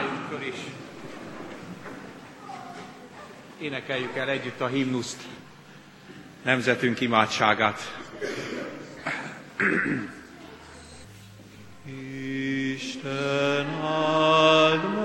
álljunk 0.00 0.28
föl 0.28 0.42
is. 0.42 0.54
Énekeljük 3.58 4.16
el 4.16 4.28
együtt 4.28 4.60
a 4.60 4.66
himnuszt, 4.66 5.22
nemzetünk 6.42 7.00
imádságát. 7.00 7.98
Isten 12.74 13.66
áld 13.82 14.99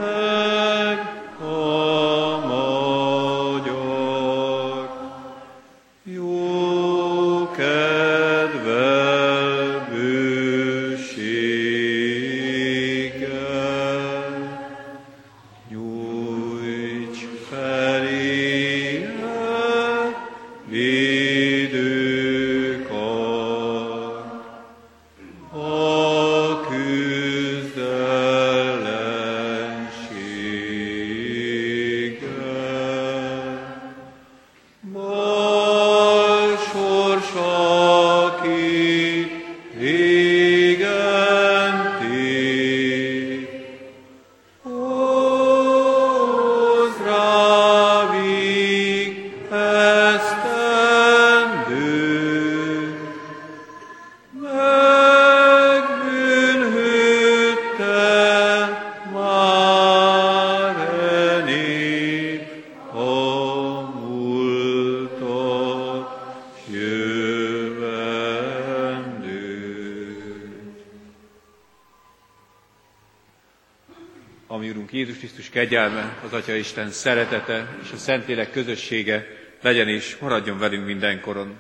kegyelme, 75.56 76.18
az 76.26 76.34
Atya 76.34 76.56
Isten 76.56 76.90
szeretete 76.92 77.76
és 77.84 77.92
a 77.92 77.98
Szentlélek 77.98 78.52
közössége 78.52 79.28
legyen 79.62 79.88
és 79.88 80.18
maradjon 80.18 80.58
velünk 80.58 80.86
mindenkoron. 80.86 81.60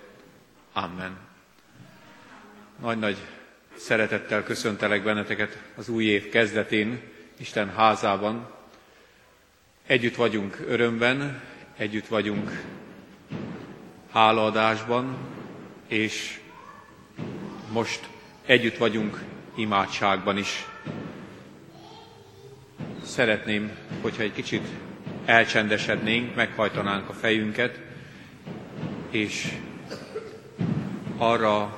Amen. 0.74 1.18
Nagy-nagy 2.82 3.18
szeretettel 3.76 4.44
köszöntelek 4.44 5.04
benneteket 5.04 5.58
az 5.76 5.90
új 5.90 6.04
év 6.04 6.30
kezdetén, 6.30 7.02
Isten 7.38 7.74
házában. 7.74 8.50
Együtt 9.86 10.16
vagyunk 10.16 10.58
örömben, 10.68 11.42
együtt 11.78 12.08
vagyunk 12.08 12.52
hálaadásban, 14.12 15.18
és 15.88 16.40
most 17.72 18.10
együtt 18.46 18.78
vagyunk 18.78 19.22
imádságban 19.56 20.38
is. 20.38 20.66
Szeretném, 23.16 23.72
hogyha 24.02 24.22
egy 24.24 24.34
kicsit 24.34 24.68
elcsendesednénk, 25.26 26.36
meghajtanánk 26.36 27.10
a 27.10 27.14
fejünket, 27.14 27.80
és 29.12 29.58
arra, 31.18 31.78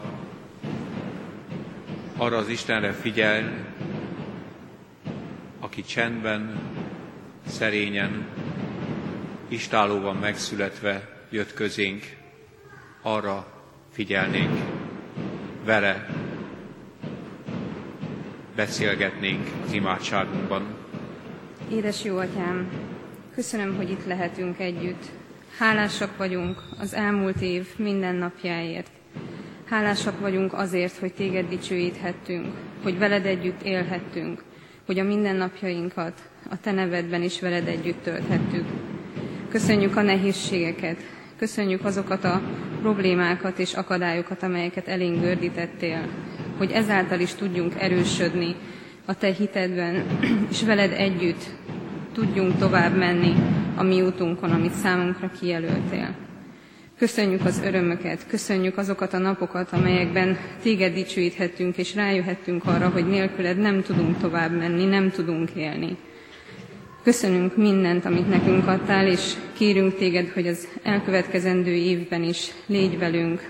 arra 2.17 2.37
az 2.37 2.47
Istenre 2.49 2.91
figyelni, 2.91 3.65
aki 5.59 5.81
csendben, 5.83 6.59
szerényen, 7.47 8.27
istálóban 9.47 10.15
megszületve 10.15 11.09
jött 11.29 11.53
közénk, 11.53 12.03
arra 13.01 13.47
figyelnénk, 13.91 14.59
vele 15.65 16.09
beszélgetnénk 18.55 19.47
az 19.65 19.71
imádságunkban. 19.71 20.85
Édes 21.71 22.03
jó 22.03 22.17
atyám, 22.17 22.69
köszönöm, 23.35 23.75
hogy 23.75 23.89
itt 23.89 24.05
lehetünk 24.05 24.59
együtt. 24.59 25.05
Hálásak 25.57 26.17
vagyunk 26.17 26.63
az 26.79 26.93
elmúlt 26.93 27.41
év 27.41 27.67
minden 27.77 28.15
napjáért. 28.15 28.89
Hálásak 29.65 30.19
vagyunk 30.19 30.53
azért, 30.53 30.97
hogy 30.97 31.13
téged 31.13 31.47
dicsőíthettünk, 31.47 32.45
hogy 32.83 32.97
veled 32.97 33.25
együtt 33.25 33.61
élhettünk, 33.61 34.43
hogy 34.85 34.99
a 34.99 35.03
mindennapjainkat 35.03 36.29
a 36.49 36.59
te 36.59 36.71
nevedben 36.71 37.21
is 37.21 37.39
veled 37.39 37.67
együtt 37.67 38.03
tölthettük. 38.03 38.65
Köszönjük 39.49 39.95
a 39.95 40.01
nehézségeket, 40.01 40.97
köszönjük 41.37 41.85
azokat 41.85 42.23
a 42.23 42.41
problémákat 42.81 43.59
és 43.59 43.73
akadályokat, 43.73 44.43
amelyeket 44.43 44.87
elénk 44.87 45.21
gördítettél, 45.21 46.07
hogy 46.57 46.71
ezáltal 46.71 47.19
is 47.19 47.33
tudjunk 47.33 47.73
erősödni 47.79 48.55
a 49.09 49.17
te 49.17 49.33
hitedben, 49.33 50.03
és 50.49 50.63
veled 50.63 50.91
együtt 50.91 51.45
tudjunk 52.13 52.57
tovább 52.57 52.97
menni 52.97 53.33
a 53.75 53.83
mi 53.83 54.01
útunkon, 54.01 54.51
amit 54.51 54.73
számunkra 54.73 55.31
kijelöltél. 55.39 56.15
Köszönjük 56.97 57.45
az 57.45 57.61
örömöket, 57.65 58.27
köszönjük 58.27 58.77
azokat 58.77 59.13
a 59.13 59.17
napokat, 59.17 59.71
amelyekben 59.71 60.37
téged 60.61 60.93
dicsőíthettünk, 60.93 61.77
és 61.77 61.95
rájöhettünk 61.95 62.65
arra, 62.65 62.89
hogy 62.89 63.07
nélküled 63.07 63.57
nem 63.57 63.81
tudunk 63.81 64.17
tovább 64.17 64.57
menni, 64.57 64.85
nem 64.85 65.09
tudunk 65.09 65.49
élni. 65.55 65.97
Köszönünk 67.03 67.57
mindent, 67.57 68.05
amit 68.05 68.29
nekünk 68.29 68.67
adtál, 68.67 69.07
és 69.07 69.33
kérünk 69.57 69.95
téged, 69.95 70.27
hogy 70.27 70.47
az 70.47 70.67
elkövetkezendő 70.83 71.71
évben 71.71 72.23
is 72.23 72.51
légy 72.65 72.97
velünk. 72.97 73.49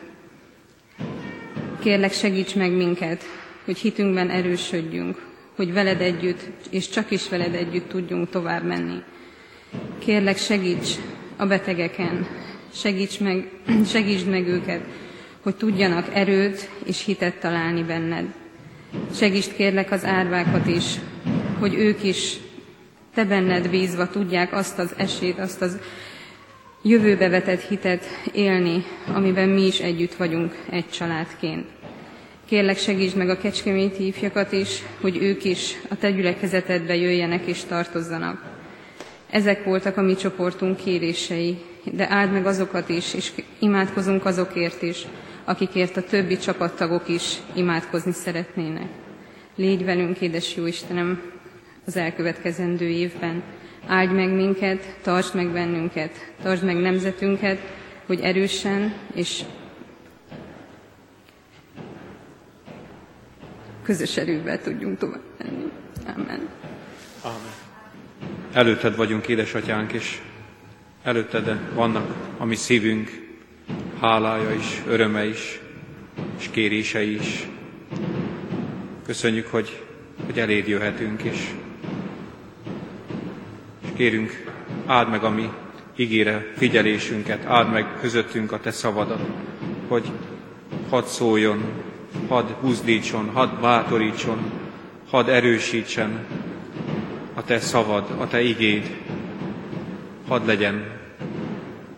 Kérlek, 1.79 2.12
segíts 2.13 2.56
meg 2.56 2.72
minket, 2.72 3.23
hogy 3.66 3.78
hitünkben 3.78 4.29
erősödjünk, 4.29 5.27
hogy 5.57 5.73
veled 5.73 6.01
együtt, 6.01 6.41
és 6.69 6.90
csak 6.90 7.12
is 7.12 7.29
veled 7.29 7.53
együtt 7.56 7.90
tudjunk 7.90 8.29
tovább 8.29 8.63
menni. 8.63 9.03
Kérlek, 10.00 10.38
segíts 10.38 10.90
a 11.35 11.45
betegeken, 11.45 12.28
segíts 12.73 13.19
meg, 13.19 13.50
segítsd 13.94 14.28
meg 14.28 14.47
őket, 14.47 14.81
hogy 15.41 15.56
tudjanak 15.56 16.07
erőt 16.13 16.69
és 16.85 17.06
hitet 17.06 17.40
találni 17.40 17.84
benned. 17.84 18.25
Segítsd 19.13 19.56
kérlek 19.56 19.91
az 19.91 20.06
árvákat 20.06 20.67
is, 20.67 20.84
hogy 21.59 21.73
ők 21.73 22.03
is 22.03 22.38
te 23.13 23.25
benned 23.25 23.69
bízva 23.69 24.09
tudják 24.09 24.53
azt 24.53 24.79
az 24.79 24.94
esélyt, 24.97 25.40
azt 25.40 25.62
az 25.62 25.78
jövőbe 26.81 27.29
vetett 27.29 27.62
hitet 27.62 28.06
élni, 28.34 28.84
amiben 29.13 29.50
mi 29.50 29.66
is 29.66 29.79
együtt 29.79 30.13
vagyunk 30.13 30.56
egy 30.69 30.90
családként. 30.90 31.66
Kérlek 32.47 32.78
segítsd 32.78 33.18
meg 33.18 33.30
a 33.30 33.38
kecskeméti 33.38 34.06
ifjakat 34.06 34.52
is, 34.52 34.84
hogy 35.02 35.18
ők 35.18 35.44
is 35.44 35.75
a 35.90 35.97
te 35.97 36.12
gyülekezetedbe 36.12 36.96
jöjjenek 36.96 37.46
és 37.46 37.63
tartozzanak. 37.63 38.44
Ezek 39.30 39.63
voltak 39.63 39.97
a 39.97 40.02
mi 40.02 40.16
csoportunk 40.16 40.78
kérései, 40.78 41.58
de 41.84 42.09
áld 42.09 42.31
meg 42.31 42.46
azokat 42.46 42.90
is, 42.90 43.13
és 43.13 43.31
imádkozunk 43.59 44.25
azokért 44.25 44.81
is, 44.81 45.06
akikért 45.46 45.97
a 45.97 46.02
többi 46.02 46.38
csapattagok 46.38 47.08
is 47.08 47.38
imádkozni 47.53 48.12
szeretnének. 48.12 48.90
Légy 49.56 49.85
velünk, 49.85 50.19
édes 50.19 50.56
jó 50.56 50.66
Istenem, 50.66 51.22
az 51.85 51.96
elkövetkezendő 51.97 52.88
évben. 52.88 53.44
Áldj 53.88 54.14
meg 54.14 54.29
minket, 54.29 54.97
tartsd 55.02 55.35
meg 55.35 55.47
bennünket, 55.47 56.11
tartsd 56.41 56.64
meg 56.64 56.76
nemzetünket, 56.76 57.59
hogy 58.05 58.20
erősen 58.20 58.94
és 59.14 59.44
közös 63.87 64.17
erővel 64.17 64.61
tudjunk 64.61 64.97
tovább 64.97 65.22
menni. 65.37 65.72
Amen. 66.05 66.49
Amen. 67.22 67.53
Előtted 68.53 68.95
vagyunk, 68.95 69.28
édesatyánk, 69.28 69.91
és 69.91 70.22
előtted 71.03 71.73
vannak 71.73 72.13
a 72.37 72.45
mi 72.45 72.55
szívünk 72.55 73.28
hálája 73.99 74.53
is, 74.53 74.81
öröme 74.87 75.25
is, 75.25 75.61
és 76.39 76.49
kérései 76.51 77.16
is. 77.16 77.47
Köszönjük, 79.05 79.47
hogy, 79.47 79.84
hogy 80.25 80.39
eléd 80.39 80.67
jöhetünk, 80.67 81.22
és, 81.22 81.53
és 83.84 83.89
kérünk, 83.95 84.51
áld 84.85 85.09
meg 85.09 85.23
a 85.23 85.29
mi 85.29 85.49
ígére 85.95 86.51
figyelésünket, 86.57 87.45
áld 87.45 87.72
meg 87.72 87.85
közöttünk 87.99 88.51
a 88.51 88.59
Te 88.59 88.72
szavadat, 88.72 89.22
hogy 89.87 90.11
hadd 90.89 91.05
szóljon, 91.05 91.63
hadd 92.28 92.46
buzdítson, 92.61 93.29
hadd 93.34 93.61
bátorítson, 93.61 94.52
hadd 95.09 95.29
erősítsen, 95.29 96.25
a 97.34 97.43
Te 97.43 97.59
szavad, 97.59 98.05
a 98.17 98.28
Te 98.28 98.41
igéd, 98.41 98.96
hadd 100.28 100.46
legyen 100.46 100.85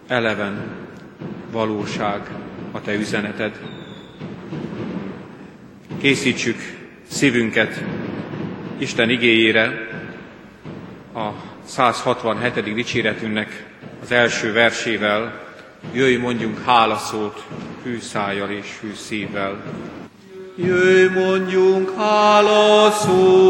eleven 0.07 0.65
valóság 1.51 2.29
a 2.71 2.81
Te 2.81 2.93
üzeneted. 2.93 3.59
Készítsük 6.01 6.57
szívünket 7.07 7.83
Isten 8.77 9.09
igéjére 9.09 9.87
a 11.13 11.29
167. 11.65 12.73
dicséretünknek 12.73 13.65
az 14.01 14.11
első 14.11 14.53
versével, 14.53 15.47
jöjj 15.93 16.15
mondjunk 16.15 16.63
hálaszót 16.63 17.45
hű 17.83 17.99
szájjal 17.99 18.49
és 18.49 18.77
hű 18.81 18.93
szívvel. 18.93 19.63
Jöjj 20.65 21.07
mondjunk 21.13 21.93
hálaszót 21.97 23.49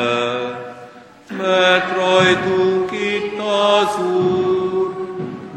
mert 1.39 1.97
rajtunk 1.97 2.91
itt 2.93 3.39
az 3.39 3.99
Úr, 4.05 4.95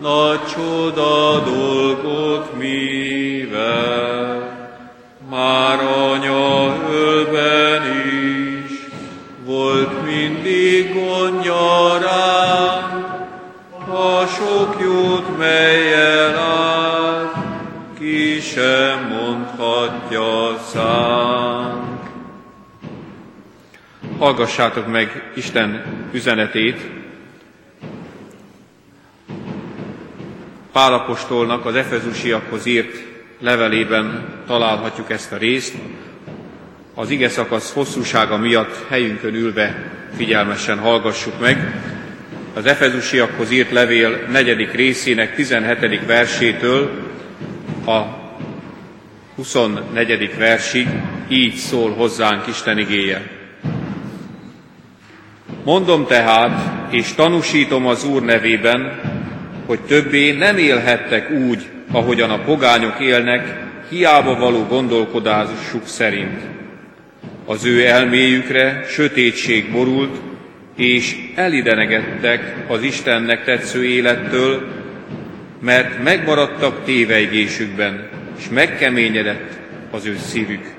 nagy 0.02 0.40
csoda 0.46 1.40
dolgot 1.40 2.58
mivel. 2.58 4.52
Már 5.30 5.80
anya 5.80 6.76
ölben 6.92 7.82
is 8.06 8.72
volt 9.46 10.06
mindig 10.06 10.94
gondja 10.94 11.98
ránk, 12.00 13.12
a 13.90 14.26
sok 14.26 14.76
jót, 14.82 15.14
ki 15.38 15.73
sem 18.54 19.08
mondhatja 19.08 20.60
szánk. 20.72 22.10
Hallgassátok 24.18 24.88
meg 24.88 25.32
Isten 25.36 25.84
üzenetét. 26.12 26.80
Pálapostolnak 30.72 31.66
az 31.66 31.76
Efezusiakhoz 31.76 32.66
írt 32.66 33.04
levelében 33.40 34.26
találhatjuk 34.48 35.10
ezt 35.12 35.32
a 35.32 35.38
részt. 35.38 35.76
Az 36.94 37.10
ige 37.10 37.30
szakasz 37.30 37.74
hosszúsága 37.74 38.38
miatt 38.38 38.86
helyünkön 38.90 39.34
ülve 39.34 39.92
figyelmesen 40.16 40.80
hallgassuk 40.80 41.40
meg. 41.40 41.82
Az 42.54 42.66
Efezusiakhoz 42.66 43.52
írt 43.52 43.72
levél 43.72 44.26
negyedik 44.32 44.72
részének 44.72 45.36
17. 45.36 46.06
versétől 46.06 46.92
a 47.86 48.22
24. 49.36 50.38
versig 50.38 50.88
így 51.28 51.56
szól 51.56 51.92
hozzánk 51.92 52.48
Isten 52.48 52.78
igéje. 52.78 53.22
Mondom 55.64 56.06
tehát, 56.06 56.72
és 56.94 57.14
tanúsítom 57.14 57.88
az 57.88 58.06
Úr 58.06 58.22
nevében, 58.22 59.00
hogy 59.66 59.80
többé 59.80 60.32
nem 60.32 60.58
élhettek 60.58 61.32
úgy, 61.32 61.62
ahogyan 61.92 62.30
a 62.30 62.44
pogányok 62.44 63.00
élnek, 63.00 63.62
hiába 63.90 64.36
való 64.36 64.66
gondolkodásuk 64.70 65.88
szerint. 65.88 66.42
Az 67.46 67.66
ő 67.66 67.86
elméjükre 67.86 68.86
sötétség 68.88 69.72
borult, 69.72 70.16
és 70.76 71.16
elidenegettek 71.36 72.56
az 72.68 72.82
Istennek 72.82 73.44
tetsző 73.44 73.86
élettől, 73.86 74.68
mert 75.60 76.04
megmaradtak 76.04 76.84
téveigésükben, 76.86 78.10
és 78.38 78.50
megkeményedett 78.50 79.52
az 79.92 80.06
ő 80.06 80.18
szívük. 80.18 80.74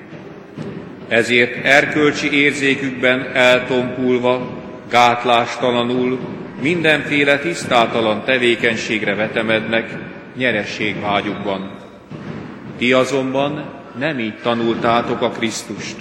Ezért 1.07 1.65
erkölcsi 1.65 2.31
érzékükben 2.31 3.31
eltompulva, 3.33 4.63
gátlástalanul, 4.89 6.19
mindenféle 6.61 7.39
tisztátalan 7.39 8.23
tevékenységre 8.23 9.15
vetemednek 9.15 9.97
nyerességvágyukban. 10.35 11.71
Ti 12.77 12.93
azonban 12.93 13.65
nem 13.97 14.19
így 14.19 14.37
tanultátok 14.41 15.21
a 15.21 15.29
Krisztust. 15.29 15.95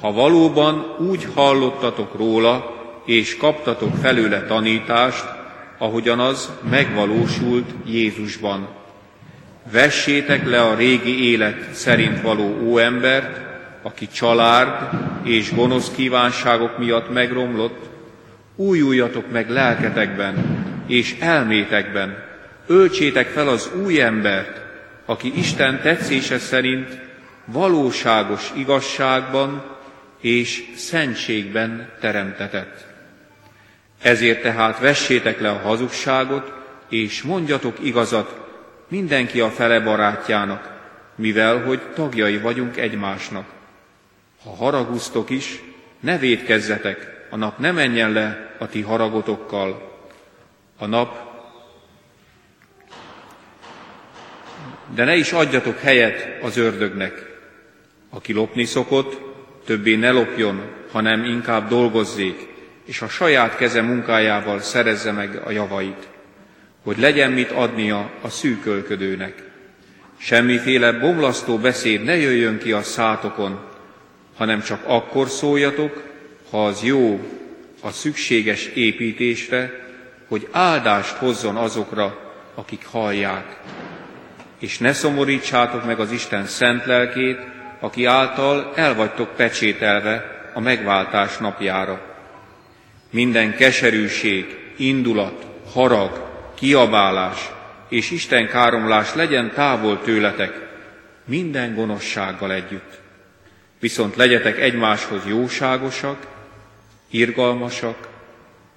Ha 0.00 0.12
valóban 0.12 0.94
úgy 0.98 1.26
hallottatok 1.34 2.14
róla, 2.16 2.76
és 3.04 3.36
kaptatok 3.36 3.94
felőle 4.02 4.42
tanítást, 4.42 5.24
ahogyan 5.78 6.20
az 6.20 6.52
megvalósult 6.70 7.70
Jézusban. 7.86 8.68
Vessétek 9.70 10.46
le 10.46 10.60
a 10.60 10.74
régi 10.74 11.30
élet 11.30 11.74
szerint 11.74 12.20
való 12.20 12.58
óembert, 12.62 13.40
aki 13.82 14.08
család 14.08 14.90
és 15.24 15.54
gonosz 15.54 15.90
kívánságok 15.90 16.78
miatt 16.78 17.12
megromlott, 17.12 17.88
újuljatok 18.56 19.30
meg 19.30 19.50
lelketekben 19.50 20.66
és 20.86 21.16
elmétekben, 21.20 22.24
öltsétek 22.66 23.28
fel 23.28 23.48
az 23.48 23.70
új 23.84 24.00
embert, 24.00 24.60
aki 25.04 25.32
Isten 25.36 25.80
tetszése 25.80 26.38
szerint 26.38 26.98
valóságos 27.44 28.52
igazságban 28.56 29.76
és 30.20 30.64
szentségben 30.76 31.88
teremtetett. 32.00 32.86
Ezért 34.02 34.42
tehát 34.42 34.78
vessétek 34.78 35.40
le 35.40 35.50
a 35.50 35.60
hazugságot, 35.62 36.52
és 36.88 37.22
mondjatok 37.22 37.76
igazat 37.82 38.47
mindenki 38.88 39.40
a 39.40 39.50
fele 39.50 39.80
barátjának, 39.80 40.76
mivel 41.14 41.62
hogy 41.64 41.80
tagjai 41.94 42.38
vagyunk 42.38 42.76
egymásnak. 42.76 43.44
Ha 44.44 44.54
haraguztok 44.54 45.30
is, 45.30 45.62
ne 46.00 46.18
védkezzetek, 46.18 47.26
a 47.30 47.36
nap 47.36 47.58
ne 47.58 47.72
menjen 47.72 48.12
le 48.12 48.54
a 48.58 48.66
ti 48.66 48.80
haragotokkal. 48.80 49.96
A 50.78 50.86
nap, 50.86 51.16
de 54.94 55.04
ne 55.04 55.16
is 55.16 55.32
adjatok 55.32 55.78
helyet 55.78 56.42
az 56.42 56.56
ördögnek. 56.56 57.36
Aki 58.10 58.32
lopni 58.32 58.64
szokott, 58.64 59.20
többé 59.64 59.96
ne 59.96 60.10
lopjon, 60.10 60.62
hanem 60.92 61.24
inkább 61.24 61.68
dolgozzék, 61.68 62.48
és 62.84 63.02
a 63.02 63.08
saját 63.08 63.56
keze 63.56 63.82
munkájával 63.82 64.60
szerezze 64.60 65.12
meg 65.12 65.40
a 65.44 65.50
javait, 65.50 66.08
hogy 66.88 66.98
legyen 66.98 67.30
mit 67.30 67.50
adnia 67.50 68.10
a 68.20 68.28
szűkölködőnek. 68.28 69.42
Semmiféle 70.16 70.92
bomlasztó 70.92 71.56
beszéd 71.58 72.02
ne 72.04 72.16
jöjjön 72.16 72.58
ki 72.58 72.72
a 72.72 72.82
szátokon, 72.82 73.60
hanem 74.36 74.62
csak 74.62 74.80
akkor 74.86 75.28
szóljatok, 75.28 76.02
ha 76.50 76.66
az 76.66 76.82
jó 76.82 77.20
a 77.82 77.90
szükséges 77.90 78.66
építésre, 78.66 79.86
hogy 80.28 80.48
áldást 80.50 81.16
hozzon 81.16 81.56
azokra, 81.56 82.32
akik 82.54 82.86
hallják. 82.86 83.56
És 84.58 84.78
ne 84.78 84.92
szomorítsátok 84.92 85.84
meg 85.84 86.00
az 86.00 86.12
Isten 86.12 86.46
szent 86.46 86.86
lelkét, 86.86 87.38
aki 87.80 88.04
által 88.04 88.72
el 88.74 88.94
vagytok 88.94 89.36
pecsételve 89.36 90.42
a 90.54 90.60
megváltás 90.60 91.36
napjára. 91.36 92.16
Minden 93.10 93.56
keserűség, 93.56 94.58
indulat, 94.76 95.46
harag, 95.72 96.27
kiabálás 96.58 97.50
és 97.88 98.10
Isten 98.10 98.48
káromlás 98.48 99.14
legyen 99.14 99.52
távol 99.52 100.00
tőletek, 100.02 100.68
minden 101.24 101.74
gonoszsággal 101.74 102.52
együtt. 102.52 103.00
Viszont 103.80 104.16
legyetek 104.16 104.58
egymáshoz 104.58 105.26
jóságosak, 105.26 106.26
irgalmasak, 107.10 108.08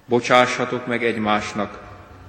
bocsássatok 0.05 0.87
meg 0.87 1.03
egymásnak, 1.03 1.79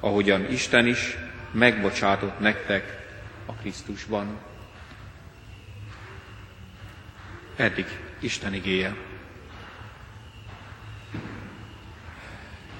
ahogyan 0.00 0.50
Isten 0.50 0.86
is 0.86 1.16
megbocsátott 1.50 2.38
nektek 2.38 3.06
a 3.46 3.52
Krisztusban. 3.52 4.38
Eddig 7.56 7.86
Isten 8.20 8.54
igéje. 8.54 8.96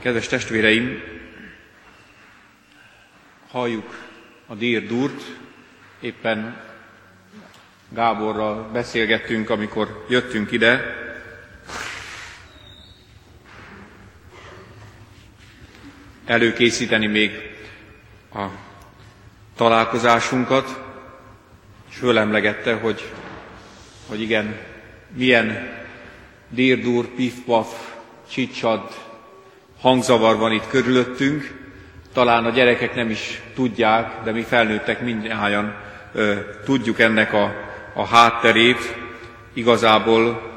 Kedves 0.00 0.26
testvéreim, 0.26 1.02
halljuk 3.53 4.09
a 4.47 4.55
dír 4.55 4.87
dúrt, 4.87 5.23
éppen 6.01 6.61
Gáborral 7.89 8.71
beszélgettünk, 8.73 9.51
amikor 9.51 10.05
jöttünk 10.09 10.51
ide. 10.53 10.97
Előkészíteni 16.25 17.07
még 17.07 17.31
a 18.35 18.45
találkozásunkat, 19.57 20.81
és 21.91 21.97
fölemlegette, 21.97 22.75
hogy, 22.75 23.13
hogy 24.09 24.21
igen, 24.21 24.59
milyen 25.15 25.71
dírdúr, 26.49 27.07
pif-paf, 27.07 27.95
csicsad, 28.31 28.95
hangzavar 29.81 30.37
van 30.37 30.53
itt 30.53 30.67
körülöttünk, 30.69 31.62
talán 32.12 32.45
a 32.45 32.50
gyerekek 32.50 32.95
nem 32.95 33.11
is 33.11 33.42
tudják, 33.54 34.23
de 34.25 34.33
mi 34.33 34.42
felnőttek 34.42 35.00
mindjárt 35.00 35.75
tudjuk 36.64 37.00
ennek 37.00 37.33
a, 37.33 37.52
a 37.95 38.07
hátterét. 38.07 38.97
igazából 39.52 40.50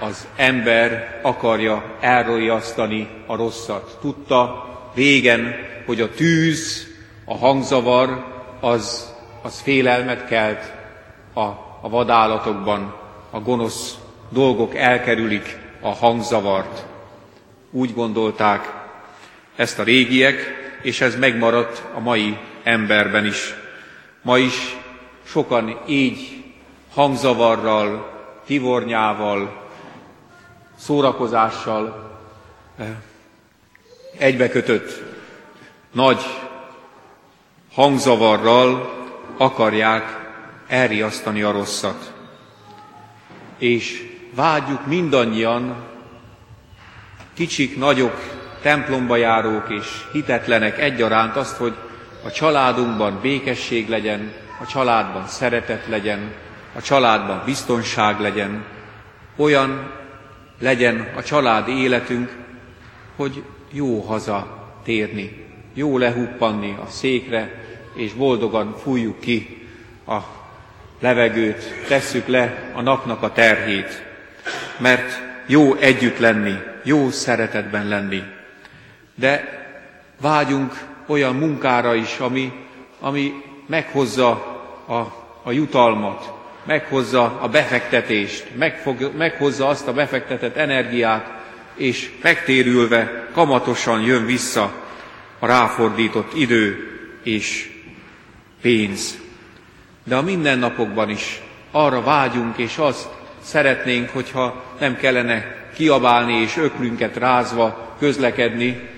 az 0.00 0.28
ember 0.36 1.20
akarja 1.22 1.96
elroljasztani 2.00 3.08
a 3.26 3.36
rosszat. 3.36 3.98
Tudta 4.00 4.68
régen, 4.94 5.54
hogy 5.86 6.00
a 6.00 6.10
tűz, 6.10 6.86
a 7.24 7.36
hangzavar, 7.36 8.24
az, 8.60 9.14
az 9.42 9.60
félelmet 9.60 10.26
kelt 10.26 10.72
a, 11.34 11.40
a 11.80 11.88
vadállatokban, 11.88 12.94
a 13.30 13.40
gonosz 13.40 13.98
dolgok 14.28 14.74
elkerülik 14.74 15.58
a 15.80 15.88
hangzavart. 15.88 16.86
Úgy 17.70 17.94
gondolták 17.94 18.83
ezt 19.56 19.78
a 19.78 19.82
régiek, 19.82 20.62
és 20.82 21.00
ez 21.00 21.16
megmaradt 21.16 21.82
a 21.94 22.00
mai 22.00 22.38
emberben 22.62 23.26
is. 23.26 23.54
Ma 24.22 24.38
is 24.38 24.76
sokan 25.24 25.80
így 25.86 26.44
hangzavarral, 26.92 28.12
tivornyával, 28.46 29.68
szórakozással 30.76 32.12
eh, 32.78 32.86
egybekötött 34.18 35.02
nagy 35.92 36.22
hangzavarral 37.72 38.92
akarják 39.36 40.24
elriasztani 40.66 41.42
a 41.42 41.50
rosszat. 41.50 42.12
És 43.58 44.02
vágyjuk 44.34 44.86
mindannyian, 44.86 45.76
kicsik, 47.34 47.76
nagyok, 47.78 48.43
templomba 48.64 49.16
járók 49.16 49.66
és 49.68 49.86
hitetlenek 50.12 50.78
egyaránt 50.78 51.36
azt, 51.36 51.56
hogy 51.56 51.74
a 52.24 52.30
családunkban 52.30 53.18
békesség 53.22 53.88
legyen, 53.88 54.32
a 54.60 54.66
családban 54.66 55.26
szeretet 55.26 55.86
legyen, 55.86 56.32
a 56.76 56.82
családban 56.82 57.42
biztonság 57.44 58.20
legyen, 58.20 58.64
olyan 59.36 59.90
legyen 60.58 61.12
a 61.16 61.22
családi 61.22 61.82
életünk, 61.82 62.36
hogy 63.16 63.42
jó 63.70 64.00
haza 64.00 64.68
térni, 64.84 65.46
jó 65.74 65.98
lehuppanni 65.98 66.76
a 66.84 66.90
székre, 66.90 67.62
és 67.94 68.12
boldogan 68.12 68.76
fújjuk 68.82 69.20
ki 69.20 69.68
a 70.06 70.18
levegőt, 71.00 71.84
tesszük 71.88 72.26
le 72.26 72.72
a 72.74 72.80
napnak 72.80 73.22
a 73.22 73.32
terhét, 73.32 74.04
mert 74.78 75.22
jó 75.46 75.74
együtt 75.74 76.18
lenni, 76.18 76.54
jó 76.82 77.10
szeretetben 77.10 77.88
lenni. 77.88 78.22
De 79.14 79.62
vágyunk 80.20 80.84
olyan 81.06 81.34
munkára 81.34 81.94
is, 81.94 82.18
ami, 82.18 82.52
ami 83.00 83.32
meghozza 83.66 84.30
a, 84.86 84.98
a 85.42 85.52
jutalmat, 85.52 86.32
meghozza 86.64 87.38
a 87.40 87.48
befektetést, 87.48 88.46
megfog, 88.56 89.10
meghozza 89.16 89.68
azt 89.68 89.88
a 89.88 89.92
befektetett 89.92 90.56
energiát, 90.56 91.42
és 91.74 92.10
megtérülve 92.22 93.28
kamatosan 93.32 94.02
jön 94.02 94.26
vissza 94.26 94.72
a 95.38 95.46
ráfordított 95.46 96.34
idő 96.34 96.88
és 97.22 97.72
pénz. 98.60 99.18
De 100.04 100.16
a 100.16 100.22
mindennapokban 100.22 101.10
is 101.10 101.42
arra 101.70 102.02
vágyunk, 102.02 102.56
és 102.58 102.78
azt 102.78 103.08
szeretnénk, 103.42 104.10
hogyha 104.10 104.64
nem 104.78 104.96
kellene 104.96 105.56
kiabálni 105.74 106.40
és 106.40 106.56
öklünket 106.56 107.16
rázva 107.16 107.96
közlekedni, 107.98 108.88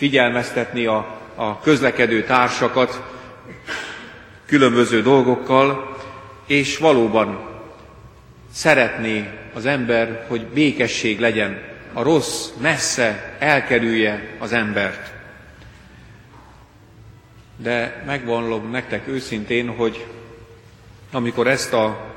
figyelmeztetni 0.00 0.86
a, 0.86 1.18
a 1.34 1.60
közlekedő 1.60 2.24
társakat 2.24 3.02
különböző 4.46 5.02
dolgokkal, 5.02 5.96
és 6.46 6.78
valóban 6.78 7.48
szeretné 8.52 9.28
az 9.54 9.66
ember, 9.66 10.24
hogy 10.28 10.46
békesség 10.46 11.20
legyen, 11.20 11.62
a 11.92 12.02
rossz 12.02 12.48
messze 12.60 13.36
elkerülje 13.38 14.36
az 14.38 14.52
embert. 14.52 15.12
De 17.56 18.02
megvallom 18.06 18.70
nektek 18.70 19.08
őszintén, 19.08 19.68
hogy 19.68 20.06
amikor 21.12 21.46
ezt 21.46 21.72
a, 21.72 22.14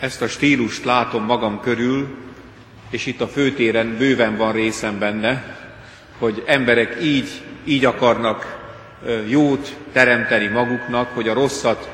ezt 0.00 0.22
a 0.22 0.28
stílust 0.28 0.84
látom 0.84 1.24
magam 1.24 1.60
körül, 1.60 2.16
és 2.90 3.06
itt 3.06 3.20
a 3.20 3.28
főtéren 3.28 3.96
bőven 3.98 4.36
van 4.36 4.52
részem 4.52 4.98
benne, 4.98 5.57
hogy 6.18 6.42
emberek 6.46 7.02
így, 7.02 7.42
így 7.64 7.84
akarnak 7.84 8.58
jót 9.26 9.76
teremteni 9.92 10.46
maguknak, 10.46 11.08
hogy 11.14 11.28
a 11.28 11.34
rosszat 11.34 11.88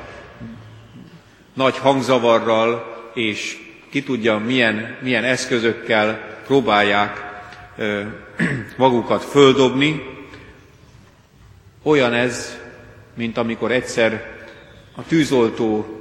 nagy 1.55 1.79
hangzavarral 1.79 2.95
és 3.15 3.59
ki 3.91 4.03
tudja 4.03 4.39
milyen, 4.39 4.97
milyen 5.01 5.25
eszközökkel 5.25 6.21
próbálják 6.47 7.33
magukat 8.77 9.25
földobni. 9.25 10.03
Olyan 11.83 12.13
ez, 12.13 12.59
mint 13.15 13.37
amikor 13.37 13.73
egyszer 13.73 14.33
a 14.97 15.03
tűzoltó 15.07 16.01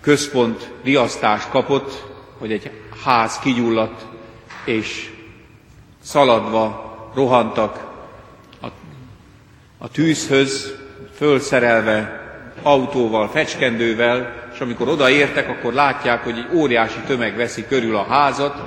központ 0.00 0.70
riasztást 0.82 1.48
kapott, 1.48 2.06
hogy 2.38 2.52
egy 2.52 2.70
ház 3.04 3.38
kigyulladt, 3.38 4.06
és 4.64 5.11
szaladva 6.02 6.90
rohantak 7.14 7.86
a, 8.60 8.66
a 9.78 9.88
tűzhöz, 9.88 10.74
fölszerelve 11.14 12.20
autóval, 12.62 13.28
fecskendővel, 13.28 14.42
és 14.54 14.60
amikor 14.60 14.88
odaértek, 14.88 15.48
akkor 15.48 15.72
látják, 15.72 16.24
hogy 16.24 16.38
egy 16.38 16.56
óriási 16.56 17.00
tömeg 17.06 17.36
veszi 17.36 17.66
körül 17.66 17.96
a 17.96 18.06
házat, 18.08 18.62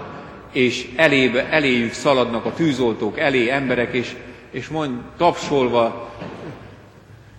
és 0.51 0.87
elébe, 0.95 1.49
eléjük 1.49 1.93
szaladnak 1.93 2.45
a 2.45 2.53
tűzoltók 2.53 3.19
elé 3.19 3.49
emberek, 3.49 3.93
és, 3.93 4.15
és 4.51 4.67
mond, 4.67 5.01
tapsolva, 5.17 6.13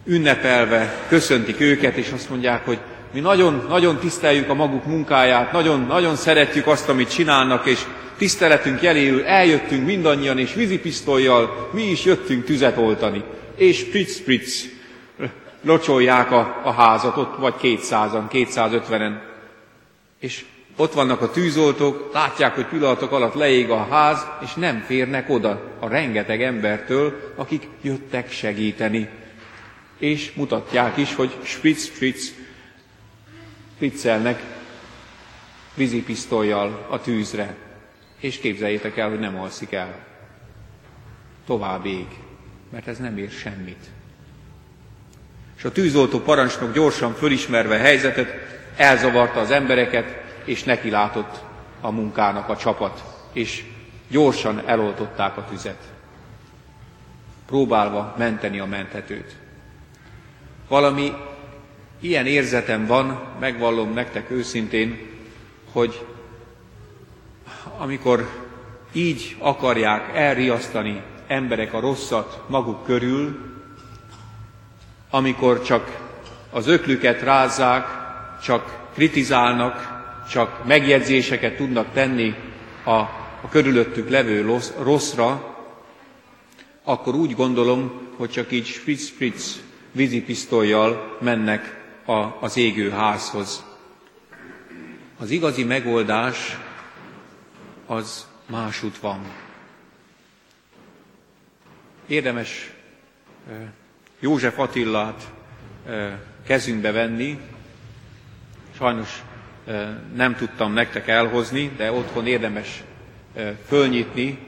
ünnepelve 0.04 1.04
köszöntik 1.08 1.60
őket, 1.60 1.96
és 1.96 2.10
azt 2.10 2.30
mondják, 2.30 2.64
hogy 2.64 2.78
mi 3.12 3.20
nagyon, 3.20 3.66
nagyon 3.68 3.98
tiszteljük 3.98 4.48
a 4.48 4.54
maguk 4.54 4.84
munkáját, 4.84 5.52
nagyon, 5.52 5.80
nagyon 5.80 6.16
szeretjük 6.16 6.66
azt, 6.66 6.88
amit 6.88 7.10
csinálnak, 7.10 7.66
és 7.66 7.80
tiszteletünk 8.18 8.82
jeléül 8.82 9.24
eljöttünk 9.24 9.86
mindannyian, 9.86 10.38
és 10.38 10.54
vízipisztolyjal 10.54 11.68
mi 11.72 11.82
is 11.82 12.04
jöttünk 12.04 12.44
tüzet 12.44 12.76
oltani. 12.76 13.24
És 13.56 13.76
spritz-spritz 13.78 14.68
locsolják 15.62 16.30
a, 16.32 16.60
a 16.64 16.70
házat, 16.70 17.16
ott 17.16 17.36
vagy 17.36 17.54
200-an, 17.62 18.22
250-en. 18.32 19.12
És 20.20 20.44
ott 20.76 20.92
vannak 20.92 21.20
a 21.20 21.30
tűzoltók, 21.30 22.10
látják, 22.12 22.54
hogy 22.54 22.66
pillanatok 22.66 23.12
alatt 23.12 23.34
leég 23.34 23.70
a 23.70 23.86
ház, 23.90 24.26
és 24.44 24.54
nem 24.54 24.84
férnek 24.86 25.30
oda 25.30 25.76
a 25.80 25.88
rengeteg 25.88 26.42
embertől, 26.42 27.32
akik 27.36 27.68
jöttek 27.82 28.30
segíteni. 28.30 29.08
És 29.98 30.32
mutatják 30.34 30.96
is, 30.96 31.14
hogy 31.14 31.36
spritz, 31.42 31.84
spritz, 31.84 32.34
spritzelnek 33.76 34.42
vízipisztolyjal 35.74 36.86
a 36.90 37.00
tűzre. 37.00 37.56
És 38.20 38.38
képzeljétek 38.38 38.96
el, 38.96 39.08
hogy 39.08 39.18
nem 39.18 39.36
alszik 39.36 39.72
el. 39.72 39.94
Tovább 41.46 41.84
ég, 41.84 42.06
mert 42.70 42.88
ez 42.88 42.98
nem 42.98 43.18
ér 43.18 43.30
semmit. 43.30 43.84
És 45.56 45.64
a 45.64 45.72
tűzoltó 45.72 46.18
parancsnok 46.20 46.72
gyorsan 46.72 47.14
fölismerve 47.14 47.74
a 47.74 47.78
helyzetet, 47.78 48.28
elzavarta 48.76 49.40
az 49.40 49.50
embereket, 49.50 50.06
és 50.44 50.62
nekilátott 50.62 51.40
a 51.80 51.90
munkának 51.90 52.48
a 52.48 52.56
csapat, 52.56 53.04
és 53.32 53.64
gyorsan 54.08 54.62
eloltották 54.66 55.36
a 55.36 55.44
tüzet, 55.44 55.82
próbálva 57.46 58.14
menteni 58.18 58.58
a 58.58 58.66
menthetőt. 58.66 59.36
Valami 60.68 61.12
ilyen 62.00 62.26
érzetem 62.26 62.86
van, 62.86 63.20
megvallom 63.40 63.92
nektek 63.92 64.30
őszintén, 64.30 64.98
hogy 65.72 66.06
amikor 67.78 68.28
így 68.92 69.36
akarják 69.38 70.16
elriasztani 70.16 71.02
emberek 71.26 71.72
a 71.72 71.80
rosszat 71.80 72.42
maguk 72.48 72.84
körül, 72.84 73.38
amikor 75.10 75.62
csak 75.62 75.98
az 76.50 76.66
öklüket 76.66 77.22
rázzák, 77.22 77.86
csak 78.42 78.88
kritizálnak, 78.94 79.94
csak 80.30 80.64
megjegyzéseket 80.66 81.56
tudnak 81.56 81.92
tenni 81.92 82.34
a, 82.84 82.90
a 83.40 83.48
körülöttük 83.50 84.08
levő 84.08 84.60
rosszra, 84.82 85.54
akkor 86.84 87.14
úgy 87.14 87.34
gondolom, 87.34 88.00
hogy 88.16 88.30
csak 88.30 88.52
így 88.52 88.66
spritz-spritz 88.66 89.60
vízipisztolyjal 89.92 91.16
mennek 91.20 91.75
a, 92.06 92.36
az 92.40 92.56
égő 92.56 92.90
házhoz. 92.90 93.64
Az 95.18 95.30
igazi 95.30 95.64
megoldás 95.64 96.58
az 97.86 98.26
másút 98.46 98.98
van. 98.98 99.20
Érdemes 102.06 102.72
József 104.20 104.58
Attillát 104.58 105.32
kezünkbe 106.46 106.92
venni, 106.92 107.40
sajnos 108.76 109.22
nem 110.14 110.34
tudtam 110.34 110.72
nektek 110.72 111.08
elhozni, 111.08 111.68
de 111.76 111.92
otthon 111.92 112.26
érdemes 112.26 112.82
fölnyitni 113.66 114.38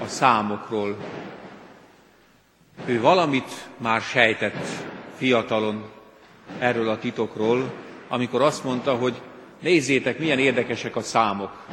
a 0.00 0.06
számokról. 0.06 0.96
Ő 2.84 3.00
valamit 3.00 3.68
már 3.76 4.00
sejtett 4.00 4.66
fiatalon 5.16 5.90
erről 6.58 6.88
a 6.88 6.98
titokról, 6.98 7.72
amikor 8.08 8.42
azt 8.42 8.64
mondta, 8.64 8.94
hogy 8.94 9.20
nézzétek, 9.60 10.18
milyen 10.18 10.38
érdekesek 10.38 10.96
a 10.96 11.02
számok. 11.02 11.66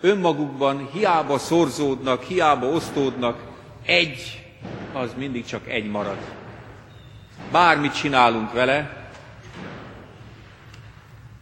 Önmagukban 0.00 0.88
hiába 0.92 1.38
szorzódnak, 1.38 2.22
hiába 2.22 2.66
osztódnak, 2.66 3.42
egy, 3.84 4.46
az 4.92 5.14
mindig 5.16 5.44
csak 5.44 5.68
egy 5.68 5.90
marad. 5.90 6.18
Bármit 7.52 7.94
csinálunk 7.94 8.52
vele, 8.52 9.10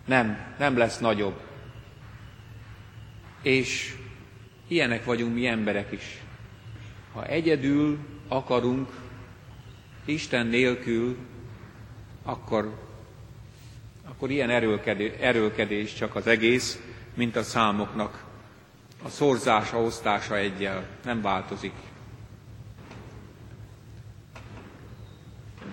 nem, 0.05 0.39
nem 0.59 0.79
lesz 0.79 0.99
nagyobb. 0.99 1.41
És 3.43 3.95
ilyenek 4.69 5.05
vagyunk 5.05 5.35
mi 5.35 5.47
emberek 5.47 5.93
is. 5.93 6.21
Ha 7.13 7.27
egyedül 7.27 7.99
akarunk, 8.29 8.89
Isten 10.05 10.47
nélkül, 10.47 11.17
akkor, 12.27 12.75
akkor 14.09 14.31
ilyen 14.31 14.51
erőlkedés, 15.21 15.95
csak 15.95 16.15
az 16.15 16.27
egész, 16.27 16.81
mint 17.15 17.37
a 17.37 17.43
számoknak 17.43 18.25
a 19.03 19.09
szorzása, 19.09 19.81
osztása 19.81 20.37
egyel. 20.37 20.87
Nem 21.05 21.23
változik. 21.23 21.73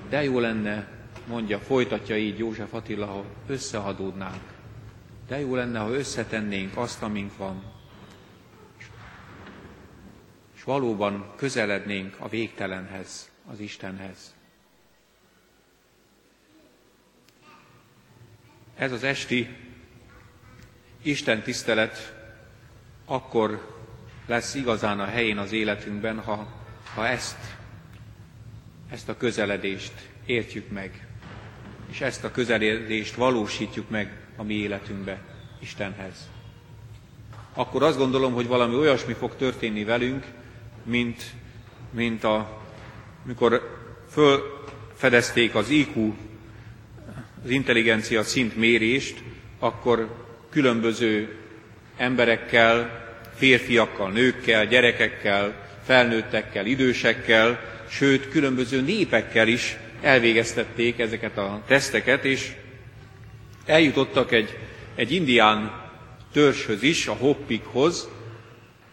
De 0.09 0.23
jó 0.23 0.39
lenne, 0.39 0.87
mondja, 1.27 1.59
folytatja 1.59 2.17
így 2.17 2.37
József 2.37 2.73
Attila, 2.73 3.05
ha 3.05 3.25
összehadódnánk. 3.47 4.41
De 5.27 5.39
jó 5.39 5.55
lenne, 5.55 5.79
ha 5.79 5.89
összetennénk 5.89 6.77
azt, 6.77 7.01
amink 7.01 7.37
van. 7.37 7.63
És 10.55 10.63
valóban 10.63 11.33
közelednénk 11.35 12.15
a 12.19 12.27
végtelenhez, 12.27 13.31
az 13.51 13.59
Istenhez. 13.59 14.35
Ez 18.75 18.91
az 18.91 19.03
esti 19.03 19.55
Isten 21.01 21.41
tisztelet 21.41 22.13
akkor 23.05 23.75
lesz 24.25 24.55
igazán 24.55 24.99
a 24.99 25.05
helyén 25.05 25.37
az 25.37 25.51
életünkben, 25.51 26.19
ha, 26.19 26.47
ha 26.95 27.07
ezt, 27.07 27.37
ezt 28.89 29.09
a 29.09 29.17
közeledést 29.17 29.93
értjük 30.25 30.71
meg, 30.71 31.07
és 31.91 32.01
ezt 32.01 32.23
a 32.23 32.31
közeledést 32.31 33.15
valósítjuk 33.15 33.89
meg 33.89 34.17
a 34.35 34.43
mi 34.43 34.53
életünkbe 34.53 35.21
Istenhez. 35.59 36.29
Akkor 37.53 37.83
azt 37.83 37.97
gondolom, 37.97 38.33
hogy 38.33 38.47
valami 38.47 38.75
olyasmi 38.75 39.13
fog 39.13 39.35
történni 39.35 39.83
velünk, 39.83 40.25
mint, 40.83 41.23
mint 41.91 42.23
a, 42.23 42.61
mikor 43.23 43.79
fölfedezték 44.09 45.55
az 45.55 45.69
IQ, 45.69 46.13
az 47.43 47.49
intelligencia 47.49 48.23
szint 48.23 48.55
mérést, 48.55 49.17
akkor 49.59 50.15
különböző 50.49 51.35
emberekkel, 51.97 53.01
férfiakkal, 53.35 54.11
nőkkel, 54.11 54.65
gyerekekkel, 54.65 55.67
felnőttekkel, 55.85 56.65
idősekkel, 56.65 57.59
sőt 57.89 58.29
különböző 58.29 58.81
népekkel 58.81 59.47
is 59.47 59.77
elvégeztették 60.01 60.99
ezeket 60.99 61.37
a 61.37 61.61
teszteket, 61.67 62.25
és 62.25 62.51
eljutottak 63.65 64.31
egy, 64.31 64.57
egy 64.95 65.11
indián 65.11 65.81
törzshöz 66.31 66.83
is, 66.83 67.07
a 67.07 67.13
hoppikhoz, 67.13 68.09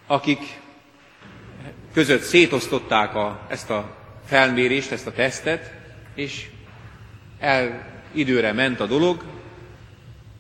akik 0.07 0.41
között 1.93 2.23
szétosztották 2.23 3.15
a, 3.15 3.47
ezt 3.51 3.71
a 3.71 3.97
felmérést, 4.27 4.93
ezt 4.93 5.07
a 5.07 5.13
tesztet, 5.13 5.73
és 6.15 6.47
el, 7.39 7.87
időre 8.13 8.53
ment 8.53 8.81
a 8.81 8.87
dolog, 8.87 9.23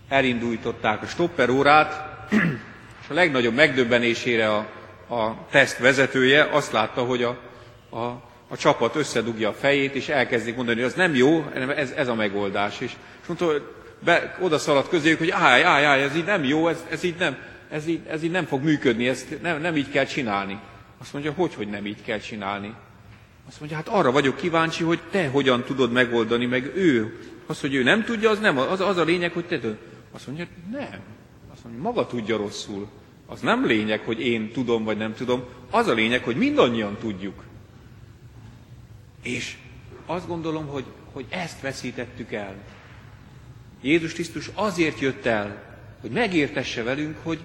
elindulították 0.08 1.02
a 1.02 1.06
stopper 1.06 1.50
órát, 1.50 2.18
és 3.02 3.08
a 3.08 3.14
legnagyobb 3.14 3.54
megdöbbenésére 3.54 4.54
a, 4.54 4.66
a 5.08 5.46
teszt 5.50 5.78
vezetője 5.78 6.48
azt 6.50 6.72
látta, 6.72 7.04
hogy 7.04 7.22
a, 7.22 7.38
a, 7.90 8.04
a 8.48 8.56
csapat 8.56 8.96
összedugja 8.96 9.48
a 9.48 9.52
fejét, 9.52 9.94
és 9.94 10.08
elkezdik 10.08 10.56
mondani, 10.56 10.80
hogy 10.80 10.90
az 10.90 10.96
nem 10.96 11.14
jó, 11.14 11.44
ez, 11.76 11.90
ez 11.90 12.08
a 12.08 12.14
megoldás. 12.14 12.80
És, 12.80 12.92
mondta, 13.26 13.52
be, 14.04 14.36
oda 14.40 14.58
szaladt 14.58 14.88
közéjük, 14.88 15.18
hogy 15.18 15.30
állj, 15.30 15.62
állj, 15.62 15.84
állj, 15.84 16.02
ez 16.02 16.16
így 16.16 16.24
nem 16.24 16.44
jó, 16.44 16.68
ez, 16.68 16.84
ez, 16.90 17.02
így, 17.02 17.14
nem, 17.18 17.36
ez, 17.70 17.86
így, 17.86 18.00
ez 18.08 18.22
így 18.22 18.30
nem 18.30 18.46
fog 18.46 18.62
működni, 18.62 19.08
ezt 19.08 19.42
nem, 19.42 19.60
nem 19.60 19.76
így 19.76 19.90
kell 19.90 20.04
csinálni. 20.04 20.58
Azt 21.00 21.12
mondja, 21.12 21.32
hogy, 21.32 21.54
hogy 21.54 21.68
nem 21.68 21.86
így 21.86 22.02
kell 22.02 22.18
csinálni. 22.18 22.74
Azt 23.48 23.60
mondja, 23.60 23.76
hát 23.76 23.88
arra 23.88 24.10
vagyok 24.10 24.36
kíváncsi, 24.36 24.84
hogy 24.84 25.00
te 25.10 25.28
hogyan 25.28 25.64
tudod 25.64 25.92
megoldani, 25.92 26.46
meg 26.46 26.72
ő. 26.76 27.18
Az, 27.50 27.60
hogy 27.60 27.74
ő 27.74 27.82
nem 27.82 28.04
tudja, 28.04 28.30
az 28.30 28.38
nem, 28.38 28.58
az, 28.58 28.80
az 28.80 28.96
a 28.96 29.04
lényeg, 29.04 29.32
hogy 29.32 29.44
te 29.44 29.58
tudod. 29.58 29.78
Azt 30.12 30.26
mondja, 30.26 30.46
nem. 30.72 31.00
Azt 31.52 31.64
mondja, 31.64 31.82
maga 31.82 32.06
tudja 32.06 32.36
rosszul. 32.36 32.88
Az 33.26 33.40
nem 33.40 33.66
lényeg, 33.66 34.00
hogy 34.00 34.20
én 34.20 34.52
tudom 34.52 34.84
vagy 34.84 34.96
nem 34.96 35.14
tudom. 35.14 35.44
Az 35.70 35.86
a 35.86 35.92
lényeg, 35.92 36.24
hogy 36.24 36.36
mindannyian 36.36 36.96
tudjuk. 37.00 37.44
És 39.22 39.56
azt 40.06 40.26
gondolom, 40.26 40.66
hogy, 40.66 40.84
hogy 41.12 41.24
ezt 41.28 41.60
veszítettük 41.60 42.32
el. 42.32 42.54
Jézus 43.82 44.12
Krisztus 44.12 44.50
azért 44.54 44.98
jött 44.98 45.26
el, 45.26 45.78
hogy 46.00 46.10
megértesse 46.10 46.82
velünk, 46.82 47.16
hogy, 47.22 47.38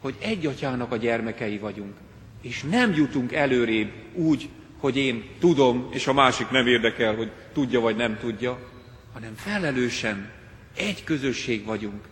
hogy 0.00 0.14
egy 0.18 0.46
atyának 0.46 0.92
a 0.92 0.96
gyermekei 0.96 1.58
vagyunk. 1.58 1.94
És 2.42 2.62
nem 2.62 2.94
jutunk 2.94 3.32
előrébb 3.32 3.92
úgy, 4.14 4.48
hogy 4.78 4.96
én 4.96 5.24
tudom, 5.38 5.88
és 5.90 6.06
a 6.06 6.12
másik 6.12 6.50
nem 6.50 6.66
érdekel, 6.66 7.14
hogy 7.14 7.30
tudja 7.52 7.80
vagy 7.80 7.96
nem 7.96 8.18
tudja, 8.18 8.74
hanem 9.16 9.34
felelősen 9.34 10.30
egy 10.74 11.04
közösség 11.04 11.64
vagyunk. 11.64 12.04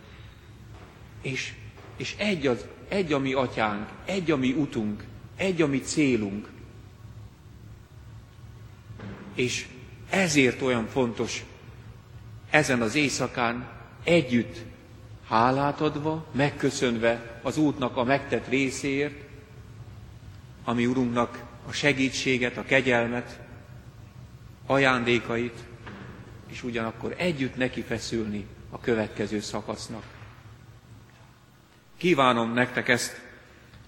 És, 1.21 1.53
és 1.97 2.15
egy, 2.17 2.47
az, 2.47 2.65
egy 2.87 3.13
a 3.13 3.19
mi 3.19 3.33
atyánk, 3.33 3.89
egy 4.05 4.31
a 4.31 4.37
mi 4.37 4.51
utunk, 4.51 5.03
egy 5.35 5.61
a 5.61 5.67
mi 5.67 5.79
célunk. 5.79 6.49
És 9.35 9.67
ezért 10.09 10.61
olyan 10.61 10.87
fontos 10.87 11.43
ezen 12.49 12.81
az 12.81 12.95
éjszakán 12.95 13.67
együtt 14.03 14.57
hálát 15.27 15.81
adva, 15.81 16.27
megköszönve 16.31 17.39
az 17.43 17.57
útnak 17.57 17.97
a 17.97 18.03
megtett 18.03 18.47
részéért, 18.47 19.23
ami 20.63 20.85
Urunknak 20.85 21.43
a 21.67 21.71
segítséget, 21.71 22.57
a 22.57 22.63
kegyelmet, 22.63 23.39
ajándékait, 24.65 25.63
és 26.47 26.63
ugyanakkor 26.63 27.13
együtt 27.17 27.55
neki 27.55 27.81
feszülni 27.81 28.45
a 28.69 28.79
következő 28.79 29.39
szakasznak. 29.39 30.03
Kívánom 31.97 32.53
nektek 32.53 32.87
ezt, 32.87 33.21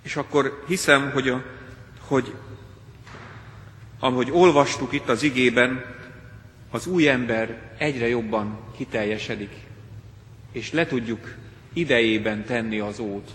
és 0.01 0.15
akkor 0.15 0.63
hiszem, 0.67 1.11
hogy, 1.11 1.29
a, 1.29 1.43
hogy 1.99 2.33
ahogy 3.99 4.31
olvastuk 4.31 4.93
itt 4.93 5.09
az 5.09 5.23
igében, 5.23 5.95
az 6.71 6.87
új 6.87 7.09
ember 7.09 7.75
egyre 7.77 8.07
jobban 8.07 8.59
kiteljesedik, 8.75 9.51
és 10.51 10.71
le 10.71 10.85
tudjuk 10.85 11.35
idejében 11.73 12.45
tenni 12.45 12.79
az 12.79 12.99
ót, 12.99 13.31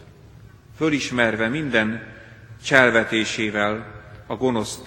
fölismerve 0.77 1.49
minden 1.49 2.03
cselvetésével 2.65 4.03
a 4.27 4.37
gonoszt, 4.37 4.87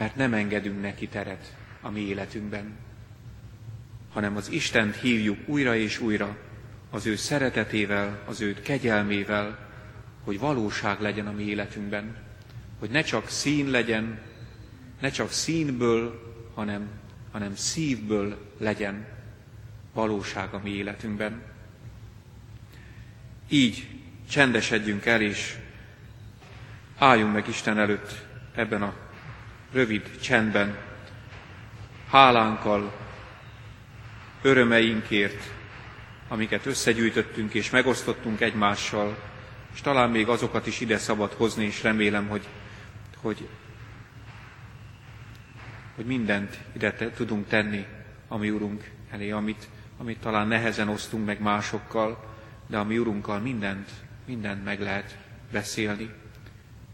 mert 0.00 0.16
nem 0.16 0.34
engedünk 0.34 0.80
neki 0.80 1.08
teret 1.08 1.56
a 1.80 1.90
mi 1.90 2.00
életünkben, 2.00 2.76
hanem 4.12 4.36
az 4.36 4.50
Istent 4.50 4.96
hívjuk 4.96 5.48
újra 5.48 5.76
és 5.76 5.98
újra, 5.98 6.36
az 6.90 7.06
ő 7.06 7.16
szeretetével, 7.16 8.22
az 8.26 8.40
ő 8.40 8.54
kegyelmével, 8.54 9.68
hogy 10.24 10.38
valóság 10.38 11.00
legyen 11.00 11.26
a 11.26 11.32
mi 11.32 11.42
életünkben, 11.42 12.16
hogy 12.78 12.90
ne 12.90 13.02
csak 13.02 13.28
szín 13.28 13.70
legyen, 13.70 14.18
ne 15.00 15.10
csak 15.10 15.30
színből, 15.30 16.32
hanem, 16.54 16.88
hanem 17.30 17.54
szívből 17.54 18.52
legyen 18.58 19.06
valóság 19.92 20.54
a 20.54 20.60
mi 20.62 20.70
életünkben. 20.70 21.42
Így 23.48 23.88
csendesedjünk 24.30 25.06
el, 25.06 25.20
és 25.20 25.58
álljunk 26.98 27.32
meg 27.32 27.48
Isten 27.48 27.78
előtt 27.78 28.26
ebben 28.54 28.82
a 28.82 29.08
rövid 29.72 30.20
csendben, 30.20 30.78
hálánkkal, 32.10 32.92
örömeinkért, 34.42 35.50
amiket 36.28 36.66
összegyűjtöttünk 36.66 37.54
és 37.54 37.70
megosztottunk 37.70 38.40
egymással, 38.40 39.16
és 39.74 39.80
talán 39.80 40.10
még 40.10 40.28
azokat 40.28 40.66
is 40.66 40.80
ide 40.80 40.98
szabad 40.98 41.32
hozni, 41.32 41.64
és 41.64 41.82
remélem, 41.82 42.28
hogy, 42.28 42.46
hogy, 43.16 43.48
hogy 45.94 46.06
mindent 46.06 46.58
ide 46.72 46.92
te, 46.92 47.10
tudunk 47.10 47.46
tenni 47.46 47.86
a 48.28 48.36
mi 48.36 48.50
Urunk 48.50 48.90
elé, 49.10 49.30
amit, 49.30 49.68
amit 49.98 50.20
talán 50.20 50.48
nehezen 50.48 50.88
osztunk 50.88 51.26
meg 51.26 51.40
másokkal, 51.40 52.24
de 52.66 52.78
a 52.78 52.84
mi 52.84 52.98
Urunkkal 52.98 53.38
mindent, 53.38 53.90
mindent 54.26 54.64
meg 54.64 54.80
lehet 54.80 55.16
beszélni. 55.52 56.10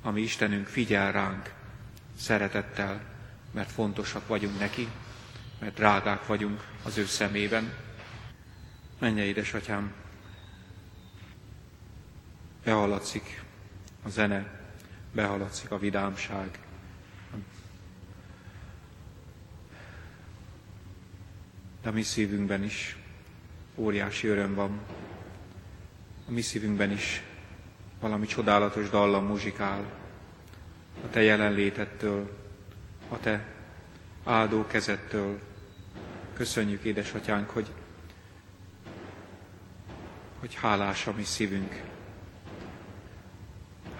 A 0.02 0.10
mi 0.10 0.20
Istenünk 0.20 0.66
figyel 0.66 1.12
ránk 1.12 1.54
szeretettel, 2.16 3.00
mert 3.52 3.70
fontosak 3.70 4.26
vagyunk 4.26 4.58
neki, 4.58 4.88
mert 5.60 5.74
drágák 5.74 6.26
vagyunk 6.26 6.64
az 6.82 6.98
ő 6.98 7.04
szemében. 7.04 7.72
Menje, 8.98 9.24
édesatyám, 9.24 9.92
behaladszik 12.64 13.42
a 14.02 14.08
zene, 14.08 14.60
behaladszik 15.12 15.70
a 15.70 15.78
vidámság. 15.78 16.58
De 21.82 21.88
a 21.88 21.92
mi 21.92 22.02
szívünkben 22.02 22.62
is 22.62 22.96
óriási 23.74 24.26
öröm 24.26 24.54
van. 24.54 24.80
A 26.28 26.30
mi 26.30 26.40
szívünkben 26.40 26.90
is 26.90 27.22
valami 28.00 28.26
csodálatos 28.26 28.90
dallam 28.90 29.26
muzsikál 29.26 30.05
a 31.04 31.10
Te 31.10 31.22
jelenlétettől, 31.22 32.30
a 33.08 33.20
Te 33.20 33.44
áldó 34.24 34.66
kezettől. 34.66 35.38
Köszönjük, 36.32 36.82
édesatyánk, 36.82 37.50
hogy, 37.50 37.66
hogy 40.38 40.54
hálás 40.54 41.06
a 41.06 41.12
mi 41.16 41.24
szívünk. 41.24 41.82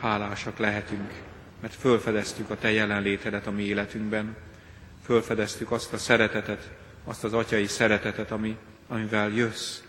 Hálásak 0.01 0.59
lehetünk, 0.59 1.13
mert 1.61 1.75
fölfedeztük 1.75 2.51
a 2.51 2.59
Te 2.59 2.71
jelenlétedet 2.71 3.47
a 3.47 3.51
mi 3.51 3.63
életünkben, 3.63 4.37
fölfedeztük 5.05 5.71
azt 5.71 5.93
a 5.93 5.99
szeretetet, 5.99 6.71
azt 7.05 7.25
az 7.25 7.33
atyai 7.33 7.67
szeretetet, 7.67 8.31
ami, 8.31 8.57
amivel 8.89 9.31
jössz 9.31 9.81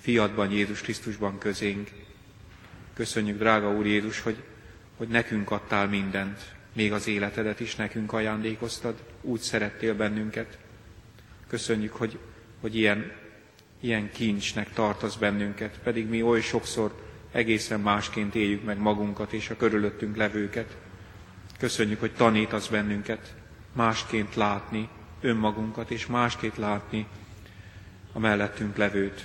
fiadban, 0.00 0.50
Jézus 0.50 0.80
Krisztusban 0.80 1.38
közénk. 1.38 1.90
Köszönjük, 2.94 3.38
drága 3.38 3.70
Úr 3.70 3.86
Jézus, 3.86 4.20
hogy, 4.20 4.42
hogy 4.98 5.08
nekünk 5.08 5.50
adtál 5.50 5.88
mindent, 5.88 6.40
még 6.72 6.92
az 6.92 7.06
életedet 7.06 7.60
is 7.60 7.76
nekünk 7.76 8.12
ajándékoztad, 8.12 8.94
úgy 9.20 9.40
szerettél 9.40 9.94
bennünket. 9.94 10.58
Köszönjük, 11.46 11.92
hogy, 11.92 12.18
hogy 12.60 12.76
ilyen, 12.76 13.12
ilyen 13.80 14.10
kincsnek 14.12 14.72
tartasz 14.72 15.16
bennünket, 15.16 15.78
pedig 15.82 16.08
mi 16.08 16.22
oly 16.22 16.40
sokszor 16.40 17.06
egészen 17.32 17.80
másként 17.80 18.34
éljük 18.34 18.64
meg 18.64 18.78
magunkat 18.78 19.32
és 19.32 19.50
a 19.50 19.56
körülöttünk 19.56 20.16
levőket. 20.16 20.76
Köszönjük, 21.58 22.00
hogy 22.00 22.12
tanítasz 22.12 22.68
bennünket 22.68 23.34
másként 23.72 24.34
látni 24.34 24.88
önmagunkat, 25.20 25.90
és 25.90 26.06
másként 26.06 26.56
látni 26.56 27.06
a 28.12 28.18
mellettünk 28.18 28.76
levőt. 28.76 29.24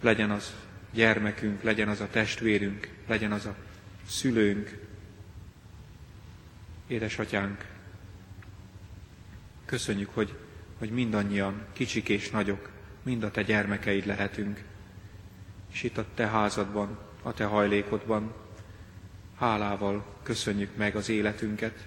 Legyen 0.00 0.30
az 0.30 0.54
gyermekünk, 0.92 1.62
legyen 1.62 1.88
az 1.88 2.00
a 2.00 2.08
testvérünk, 2.10 2.88
legyen 3.06 3.32
az 3.32 3.46
a 3.46 3.54
szülőnk, 4.08 4.78
édesatyánk. 6.86 7.66
Köszönjük, 9.64 10.10
hogy, 10.14 10.34
hogy 10.78 10.90
mindannyian, 10.90 11.66
kicsik 11.72 12.08
és 12.08 12.30
nagyok, 12.30 12.70
mind 13.02 13.22
a 13.22 13.30
te 13.30 13.42
gyermekeid 13.42 14.06
lehetünk. 14.06 14.64
És 15.72 15.82
itt 15.82 15.98
a 15.98 16.06
te 16.14 16.26
házadban, 16.26 16.98
a 17.22 17.32
te 17.32 17.44
hajlékodban 17.44 18.34
hálával 19.38 20.04
köszönjük 20.22 20.76
meg 20.76 20.96
az 20.96 21.08
életünket, 21.08 21.86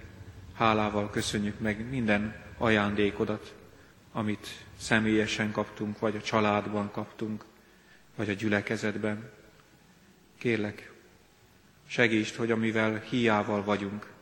hálával 0.53 1.09
köszönjük 1.09 1.59
meg 1.59 1.89
minden 1.89 2.35
ajándékodat, 2.57 3.55
amit 4.11 4.47
személyesen 4.77 5.51
kaptunk, 5.51 5.99
vagy 5.99 6.15
a 6.15 6.21
családban 6.21 6.91
kaptunk, 6.91 7.45
vagy 8.15 8.29
a 8.29 8.33
gyülekezetben. 8.33 9.29
Kérlek, 10.37 10.91
segítsd, 11.87 12.35
hogy 12.35 12.51
amivel 12.51 12.99
hiával 12.99 13.63
vagyunk, 13.63 14.15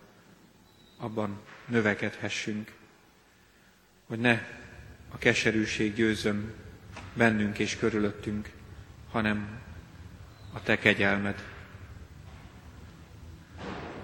abban 0.98 1.40
növekedhessünk, 1.66 2.72
hogy 4.08 4.20
ne 4.20 4.42
a 5.10 5.18
keserűség 5.18 5.94
győzöm 5.94 6.54
bennünk 7.14 7.60
és 7.60 7.78
körülöttünk, 7.78 8.50
hanem 9.12 9.62
a 10.54 10.62
Te 10.64 10.78
kegyelmed. 10.78 11.44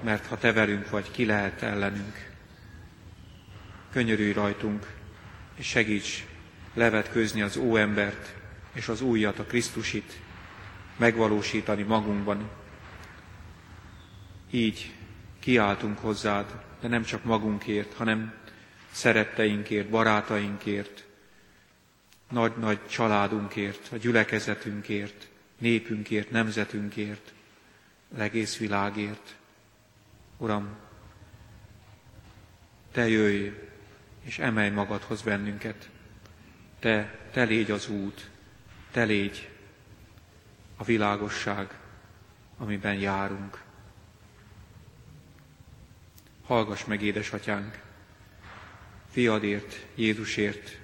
Mert 0.04 0.25
ha 0.25 0.38
Te 0.38 0.51
velünk 0.51 0.89
vagy, 0.89 1.12
ki 1.12 1.25
lehet 1.25 1.62
ellenünk? 1.62 2.30
Könyörülj 3.91 4.32
rajtunk, 4.32 4.93
és 5.56 5.67
segíts 5.67 6.25
levetkőzni 6.73 7.41
az 7.41 7.58
óembert 7.58 8.36
és 8.73 8.88
az 8.88 9.01
újat, 9.01 9.39
a 9.39 9.43
Krisztusit, 9.43 10.19
megvalósítani 10.97 11.84
magunkban. 11.84 12.49
Így 14.51 14.93
kiáltunk 15.39 15.97
hozzád, 15.97 16.63
de 16.82 16.88
nem 16.88 17.04
csak 17.04 17.24
magunkért, 17.24 17.94
hanem 17.94 18.34
szeretteinkért, 18.91 19.89
barátainkért, 19.89 21.06
nagy-nagy 22.30 22.88
családunkért, 22.88 23.91
a 23.91 23.96
gyülekezetünkért, 23.96 25.28
népünkért, 25.58 26.32
nemzetünkért, 26.32 27.34
az 28.13 28.20
egész 28.20 28.58
világért. 28.58 29.36
Uram, 30.38 30.70
Te 32.91 33.08
jöjj, 33.08 33.50
és 34.24 34.39
emelj 34.39 34.70
magadhoz 34.70 35.22
bennünket. 35.22 35.89
Te, 36.80 37.20
Te 37.32 37.44
légy 37.44 37.72
az 37.72 37.89
út, 37.89 38.30
Te 38.91 39.04
légy 39.04 39.50
a 40.78 40.84
világosság, 40.84 41.80
amiben 42.58 42.96
járunk. 42.96 43.62
Hallgass 46.52 46.86
meg, 46.86 47.02
édesatyánk, 47.02 47.80
fiadért, 49.10 49.86
Jézusért. 49.96 50.78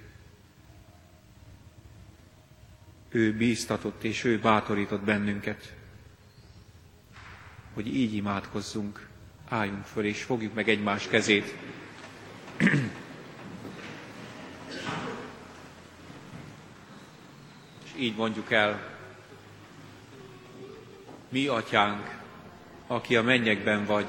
Ő 3.08 3.36
bíztatott 3.36 4.04
és 4.04 4.24
ő 4.24 4.38
bátorított 4.38 5.00
bennünket, 5.00 5.74
hogy 7.74 7.86
így 7.96 8.14
imádkozzunk, 8.14 9.08
álljunk 9.48 9.84
föl 9.84 10.04
és 10.04 10.22
fogjuk 10.22 10.54
meg 10.54 10.68
egymás 10.68 11.06
kezét. 11.06 11.54
és 17.84 17.90
így 17.96 18.16
mondjuk 18.16 18.50
el, 18.50 18.96
mi 21.28 21.46
atyánk, 21.46 22.16
aki 22.86 23.16
a 23.16 23.22
mennyekben 23.22 23.84
vagy, 23.84 24.08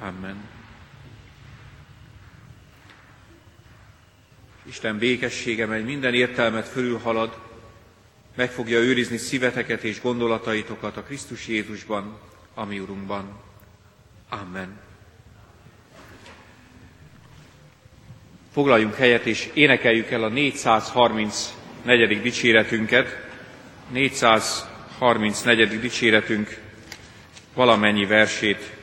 Amen. 0.00 0.36
Isten 4.62 4.98
békessége, 4.98 5.66
mely 5.66 5.82
minden 5.82 6.14
értelmet 6.14 6.68
fölülhalad, 6.68 7.38
meg 8.34 8.50
fogja 8.50 8.78
őrizni 8.78 9.16
szíveteket 9.16 9.84
és 9.84 10.00
gondolataitokat 10.00 10.96
a 10.96 11.02
Krisztus 11.02 11.48
Jézusban, 11.48 12.18
a 12.54 12.64
mi 12.64 12.78
Urunkban. 12.78 13.40
Amen. 14.28 14.78
Foglaljunk 18.52 18.94
helyet 18.94 19.26
és 19.26 19.50
énekeljük 19.54 20.10
el 20.10 20.22
a 20.22 20.28
434. 20.28 22.22
dicséretünket. 22.22 23.28
434. 23.90 25.80
dicséretünk 25.80 26.60
valamennyi 27.54 28.06
versét 28.06 28.79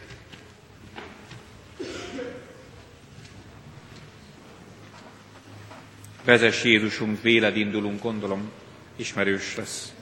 Vezess 6.27 6.63
Jézusunk, 6.63 7.21
véled 7.21 7.57
indulunk, 7.57 8.01
gondolom, 8.01 8.51
ismerős 8.95 9.55
lesz 9.55 9.93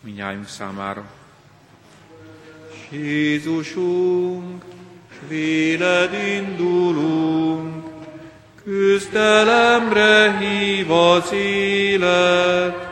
minnyájunk 0.00 0.48
számára. 0.48 1.10
Jézusunk, 2.90 4.64
véled 5.28 6.12
indulunk, 6.12 7.84
Küzdelemre 8.64 10.38
hív 10.38 10.90
az 10.90 11.32
élet, 11.32 12.88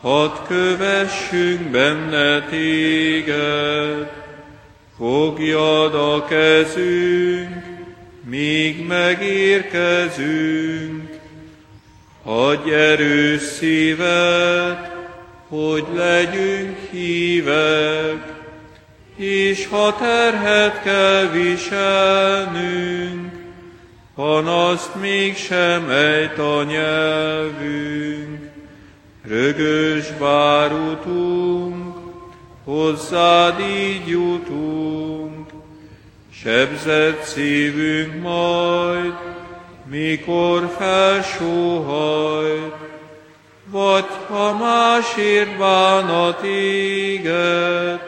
hadd 0.00 0.46
kövessünk 0.48 1.60
benne 1.60 2.44
téged. 2.44 4.12
Fogjad 4.96 5.94
a 5.94 6.24
kezünk, 6.24 7.64
míg 8.24 8.86
megérkezünk, 8.86 11.09
adj 12.24 12.70
erős 12.70 13.42
szívet, 13.42 14.96
hogy 15.48 15.84
legyünk 15.94 16.78
hívek, 16.90 18.32
és 19.16 19.66
ha 19.66 19.96
terhet 19.96 20.82
kell 20.82 21.26
viselnünk, 21.26 23.32
panaszt 24.14 24.94
mégsem 24.94 25.90
ejt 25.90 26.38
a 26.38 26.64
nyelvünk. 26.64 28.48
Rögös 29.28 30.04
bárutunk, 30.18 31.96
hozzád 32.64 33.60
így 33.60 34.08
jutunk, 34.08 35.50
sebzett 36.42 37.22
szívünk 37.22 38.22
majd, 38.22 39.12
mikor 39.90 40.74
felsóhajt, 40.78 42.74
vagy 43.70 44.04
ha 44.28 44.52
másért 44.52 45.58
bánat 45.58 46.40
téged, 46.40 48.00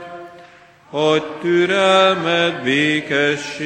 hagy 0.90 1.23
türelmet, 1.40 2.62
békességet, 2.62 3.61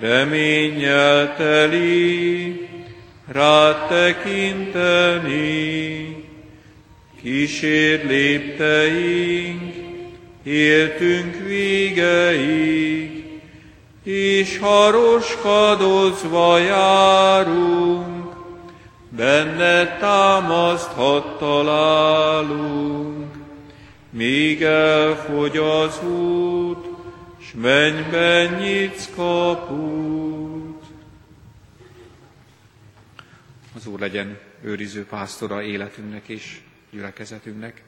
reménnyel 0.00 1.36
teli, 1.36 2.68
rád 3.32 3.86
tekinteni, 3.88 5.36
kísér 7.22 8.06
lépteink, 8.06 9.74
éltünk 10.42 11.36
végeig, 11.46 12.99
és 14.02 14.58
ha 14.58 14.90
roskadozva 14.90 16.58
járunk, 16.58 18.34
benne 19.08 19.96
támaszthat 19.98 21.38
találunk. 21.38 23.34
Míg 24.10 24.62
elfogy 24.62 25.56
az 25.56 26.04
út, 26.04 26.88
s 27.38 27.52
mennyben 27.54 28.54
nyitsz 28.54 29.10
kaput. 29.14 30.84
Az 33.74 33.86
Úr 33.86 34.00
legyen 34.00 34.38
őriző 34.62 35.06
pásztora 35.06 35.62
életünknek 35.62 36.28
és 36.28 36.60
gyülekezetünknek. 36.90 37.82